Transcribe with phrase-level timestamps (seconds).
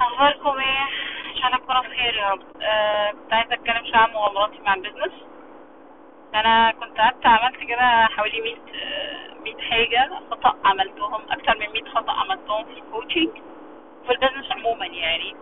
[0.00, 0.82] اخباركم إيه
[1.30, 2.42] ان شاء الله تكونوا بخير يا رب.
[2.62, 5.12] آه كنت عايزة أتكلم شوية عن مغامراتي مع ال business.
[6.34, 11.84] أنا كنت قعدت عملت كده حوالي 100 آه 100 حاجة خطأ عملتهم أكتر من 100
[11.94, 13.30] خطأ عملتهم في ال coaching
[14.06, 15.34] في ال business عموما يعني.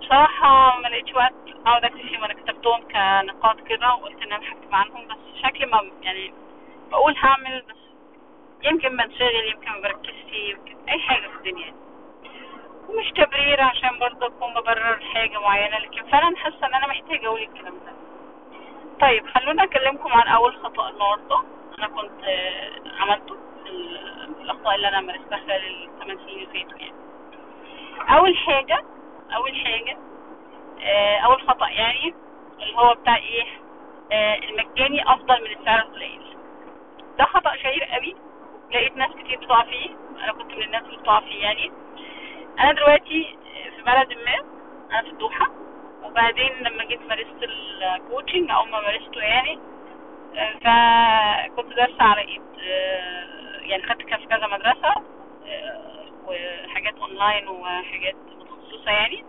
[0.00, 1.34] بصراحة ما لقيتش وقت
[1.66, 2.24] أقعد أكتب فيهم.
[2.24, 6.34] أنا كتبتهم كنقاط كده وقلت إن أنا هكتب عنهم بس شكلي ما يعني
[6.90, 7.76] بقول هعمل بس
[8.62, 11.74] يمكن بنشغل يمكن ما بركزش يمكن أي حاجة في الدنيا.
[12.90, 17.42] ومش تبرير عشان برضه أكون ببرر حاجة معينة لكن فعلا حاسة إن أنا محتاجة أقول
[17.42, 17.92] الكلام ده.
[19.00, 21.36] طيب خلونا أكلمكم عن أول خطأ النهاردة.
[21.78, 23.34] أنا كنت آه، عملته
[23.64, 26.94] في ال- في الأخطاء اللي أنا مارستها خلال الثمان سنين اللي فاتوا يعني.
[28.18, 28.84] أول حاجة
[29.36, 29.96] أول حاجة
[30.82, 32.14] آه، أول خطأ يعني
[32.62, 33.44] اللي هو بتاع إيه؟
[34.12, 36.36] آه، المجاني أفضل من السعر القليل.
[37.18, 38.16] ده خطأ شهير قوي.
[38.70, 39.90] لقيت ناس كتير بتقع فيه.
[40.24, 41.72] أنا كنت من الناس اللي بتقع فيه يعني.
[42.60, 43.36] أنا دلوقتي
[43.76, 44.34] في بلد ما
[44.90, 45.50] أنا في الدوحة
[46.04, 49.58] وبعدين لما جيت مارست ال coaching أو ما مارسته يعني
[50.34, 52.42] فكنت دارسة على إيد
[53.70, 54.94] يعني خدت كذا مدرسة
[55.46, 59.24] آه، وحاجات اونلاين وحاجات متخصصة يعني.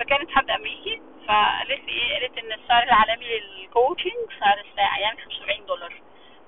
[0.00, 5.20] فكانت حد أمريكي فقالت لي إيه قالت إن السعر العالمي لل coaching سعر الساعة يعني
[5.20, 5.92] 75 دولار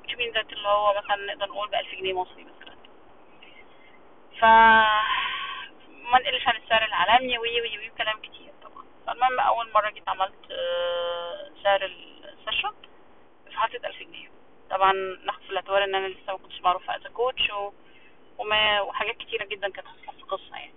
[0.03, 2.75] which means that اللي هو مثلا نقدر نقول ب 1000 جنيه مصري مثلا.
[4.41, 4.45] ف
[6.19, 8.85] ما نقلش عن السعر العالمي و و و كلام كتير طبعا.
[9.07, 12.73] فالمهم أول مرة جيت عملت آه، سعر ال session
[13.55, 14.29] فحطيت 1000 جنيه.
[14.71, 14.93] طبعا
[15.27, 17.53] ناخد في الاعتبار إن أنا لسه ما كنتش معروفة as coach.
[18.39, 20.75] وما وحاجات كتيرة جدا كانت حاصلة في القصة يعني.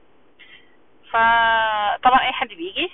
[1.09, 2.91] فطبعا أي حد بيجي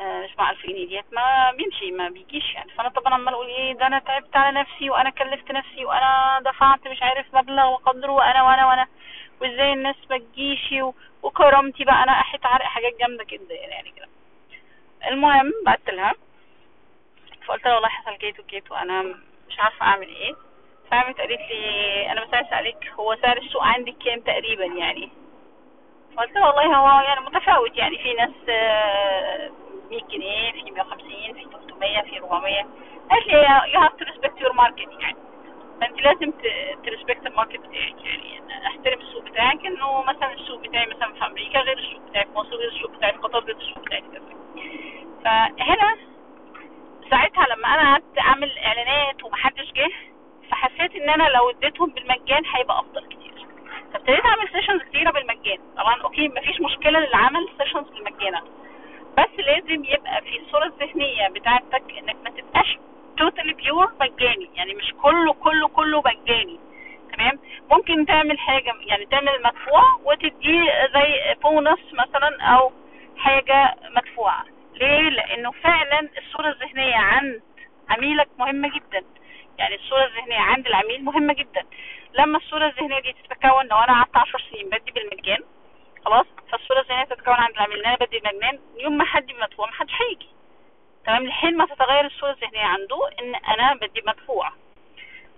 [0.00, 2.70] آه، مش مع 1000 جنيه ديت ما بيمشي ما بيجيش يعني.
[2.70, 6.88] فأنا طبعا عمال أقول إيه ده أنا تعبت على نفسي وأنا كلفت نفسي وأنا دفعت
[6.88, 8.88] مش عارف مبلغ وقدره وأنا وأنا وأنا.
[9.42, 10.74] وإزاي الناس ما تجيش
[11.22, 14.08] وكرامتي بقى أنا أحيت عرق حاجات جامدة جدا يعني كده.
[15.06, 16.14] المهم بعت لها
[17.46, 19.02] فقلت لها والله حصل كيت وكيت وأنا
[19.48, 20.34] مش عارفة أعمل إيه.
[20.90, 25.08] فقامت قالت لي أنا بس عايز اسالك هو سعر السوق عندك كام تقريبا يعني؟
[26.16, 29.50] قلت لها والله هو يعني متفاوت يعني في ناس آه،
[29.90, 32.62] 100 جنيه في 150 في 300 في 400
[33.10, 35.16] قالت لي you have to respect your market يعني.
[35.80, 36.32] فأنت لازم
[36.84, 41.12] ت respect ال market بتاعك يعني أنا أحترم السوق بتاعك إنه مثلا السوق بتاعي مثلا
[41.12, 44.02] في أمريكا غير السوق بتاعي في مصر غير السوق بتاعي في قطر غير السوق بتاعي
[44.02, 44.20] في
[45.24, 45.96] فهنا
[47.10, 49.88] ساعتها لما أنا قعدت أعمل إعلانات ومحدش جه
[50.50, 53.32] فحسيت إن أنا لو اديتهم بالمجان هيبقى أفضل كتير.
[53.92, 55.58] فابتديت أعمل sessions كتيرة بالمجان.
[55.76, 58.40] طبعا okay مفيش مشكلة للعمل sessions بالمجان
[59.18, 62.78] بس لازم يبقى في الصورة الذهنية بتاعتك إنك ما تبقاش
[63.18, 64.50] totally pure مجاني.
[64.54, 66.58] يعني مش كله كله كله مجاني.
[67.72, 72.72] ممكن تعمل حاجة يعني تعمل مدفوع وتديه زي بونص مثلا أو
[73.16, 74.44] حاجة مدفوعة.
[74.74, 77.42] ليه؟ لأنه فعلا الصورة الذهنية عند
[77.90, 79.04] عميلك مهمة جدا.
[79.58, 81.64] يعني الصورة الذهنية عند العميل مهمة جدا.
[82.18, 85.40] لما الصورة الذهنية دي تتكون لو أنا قعدت 10 سنين بدي بالمجان
[86.04, 87.78] خلاص فالصورة الذهنية تتكون عند العميل.
[87.78, 90.28] ان أنا بدي بالمجان يوم ما حد مدفوع ما حدش هيجي.
[91.06, 94.50] تمام؟ لحين ما تتغير الصورة الذهنية عنده إن أنا بدي مدفوع.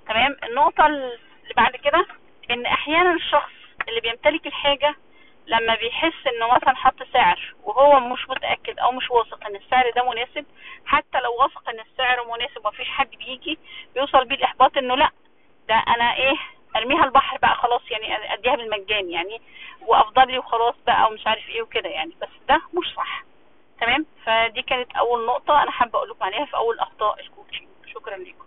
[0.09, 1.19] تمام؟ النقطة اللي
[1.57, 2.07] بعد كده
[2.51, 3.51] إن أحيانا الشخص
[3.89, 4.95] اللي بيمتلك الحاجة
[5.47, 10.11] لما بيحس انه مثلا حط سعر وهو مش متأكد أو مش واثق إن السعر ده
[10.11, 10.47] مناسب
[10.87, 13.59] حتى لو واثق إن السعر مناسب ومفيش حد بيجي
[13.95, 15.11] بيوصل بيه الإحباط إنه لأ
[15.69, 16.35] ده أنا إيه
[16.77, 19.41] أرميها البحر بقى خلاص يعني أديها بالمجان يعني
[19.87, 23.23] وأفضل لي وخلاص بقى ومش عارف إيه وكده يعني بس ده مش صح.
[23.81, 28.17] تمام؟ فدي كانت أول نقطة أنا حابة أقول لكم عليها في أول أخطاء الكوتشنج شكرا
[28.17, 28.45] لكم